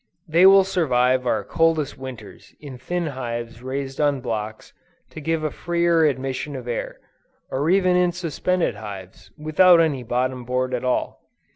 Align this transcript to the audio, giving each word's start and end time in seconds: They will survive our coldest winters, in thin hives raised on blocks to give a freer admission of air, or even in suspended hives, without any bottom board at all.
They 0.27 0.47
will 0.47 0.63
survive 0.63 1.27
our 1.27 1.43
coldest 1.43 1.95
winters, 1.95 2.55
in 2.59 2.79
thin 2.79 3.05
hives 3.05 3.61
raised 3.61 4.01
on 4.01 4.19
blocks 4.19 4.73
to 5.11 5.21
give 5.21 5.43
a 5.43 5.51
freer 5.51 6.05
admission 6.05 6.55
of 6.55 6.67
air, 6.67 6.99
or 7.51 7.69
even 7.69 7.95
in 7.95 8.11
suspended 8.11 8.73
hives, 8.73 9.29
without 9.37 9.79
any 9.79 10.01
bottom 10.01 10.43
board 10.43 10.73
at 10.73 10.83
all. 10.83 11.21